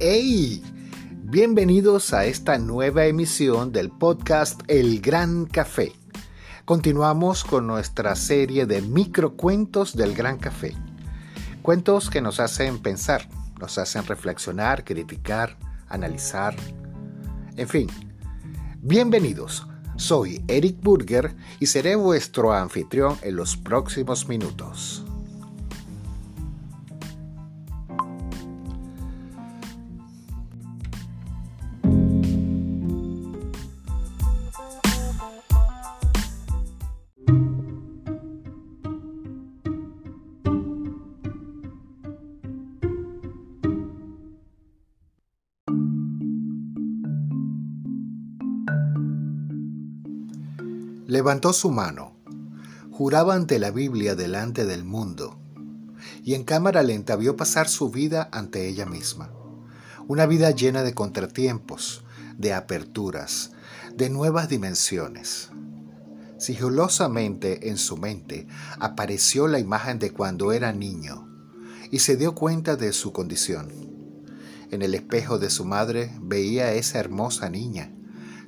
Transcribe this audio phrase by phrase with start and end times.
[0.00, 0.62] ¡Hey!
[1.24, 5.92] Bienvenidos a esta nueva emisión del podcast El Gran Café.
[6.64, 10.76] Continuamos con nuestra serie de microcuentos del Gran Café.
[11.62, 13.28] Cuentos que nos hacen pensar,
[13.58, 16.54] nos hacen reflexionar, criticar, analizar,
[17.56, 17.88] en fin.
[18.80, 19.66] Bienvenidos.
[19.96, 25.04] Soy Eric Burger y seré vuestro anfitrión en los próximos minutos.
[51.08, 52.18] Levantó su mano,
[52.90, 55.38] juraba ante la Biblia delante del mundo,
[56.22, 59.30] y en cámara lenta vio pasar su vida ante ella misma.
[60.06, 62.04] Una vida llena de contratiempos,
[62.36, 63.52] de aperturas,
[63.94, 65.48] de nuevas dimensiones.
[66.36, 68.46] Sigilosamente en su mente
[68.78, 71.26] apareció la imagen de cuando era niño
[71.90, 73.72] y se dio cuenta de su condición.
[74.70, 77.94] En el espejo de su madre veía a esa hermosa niña,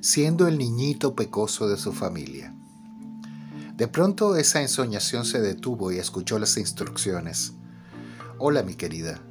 [0.01, 2.55] siendo el niñito pecoso de su familia.
[3.77, 7.53] De pronto esa ensoñación se detuvo y escuchó las instrucciones.
[8.39, 9.21] Hola mi querida,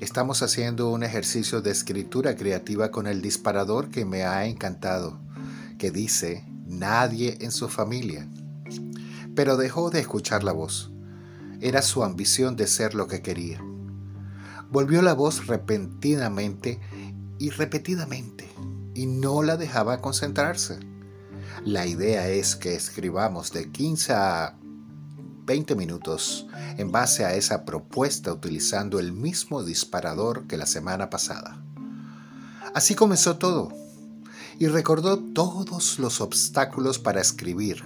[0.00, 5.18] estamos haciendo un ejercicio de escritura creativa con el disparador que me ha encantado,
[5.78, 8.28] que dice nadie en su familia.
[9.34, 10.92] Pero dejó de escuchar la voz.
[11.62, 13.62] Era su ambición de ser lo que quería.
[14.70, 16.80] Volvió la voz repentinamente
[17.38, 18.57] y repetidamente
[18.98, 20.80] y no la dejaba concentrarse.
[21.64, 24.58] La idea es que escribamos de 15 a
[25.44, 31.62] 20 minutos en base a esa propuesta utilizando el mismo disparador que la semana pasada.
[32.74, 33.68] Así comenzó todo
[34.58, 37.84] y recordó todos los obstáculos para escribir,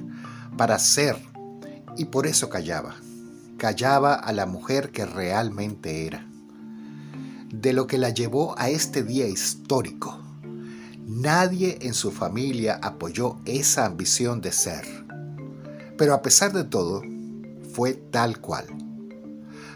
[0.56, 1.18] para ser,
[1.94, 2.94] y por eso callaba.
[3.58, 6.26] Callaba a la mujer que realmente era.
[7.50, 10.22] De lo que la llevó a este día histórico
[11.14, 14.86] Nadie en su familia apoyó esa ambición de ser.
[15.98, 17.02] Pero a pesar de todo,
[17.74, 18.64] fue tal cual.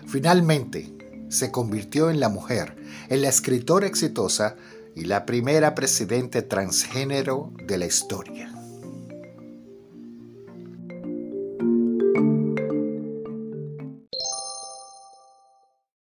[0.07, 0.97] Finalmente,
[1.29, 2.77] se convirtió en la mujer,
[3.11, 4.57] en la escritora exitosa
[4.95, 8.56] y la primera presidente transgénero de la historia.